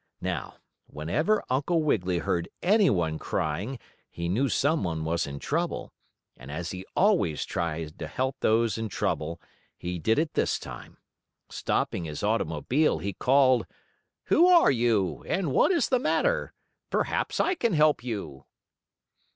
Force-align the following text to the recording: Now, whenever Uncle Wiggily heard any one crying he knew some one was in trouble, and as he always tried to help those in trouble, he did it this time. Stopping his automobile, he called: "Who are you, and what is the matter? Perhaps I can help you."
Now, 0.21 0.55
whenever 0.87 1.43
Uncle 1.47 1.83
Wiggily 1.83 2.17
heard 2.17 2.49
any 2.63 2.89
one 2.89 3.19
crying 3.19 3.77
he 4.09 4.27
knew 4.29 4.49
some 4.49 4.83
one 4.83 5.05
was 5.05 5.27
in 5.27 5.37
trouble, 5.37 5.93
and 6.35 6.49
as 6.49 6.71
he 6.71 6.87
always 6.95 7.45
tried 7.45 7.99
to 7.99 8.07
help 8.07 8.37
those 8.39 8.79
in 8.79 8.89
trouble, 8.89 9.39
he 9.77 9.99
did 9.99 10.17
it 10.17 10.33
this 10.33 10.57
time. 10.57 10.97
Stopping 11.51 12.05
his 12.05 12.23
automobile, 12.23 12.97
he 12.97 13.13
called: 13.13 13.67
"Who 14.23 14.47
are 14.47 14.71
you, 14.71 15.23
and 15.27 15.51
what 15.51 15.69
is 15.71 15.89
the 15.89 15.99
matter? 15.99 16.51
Perhaps 16.89 17.39
I 17.39 17.53
can 17.53 17.73
help 17.73 18.03
you." 18.03 18.45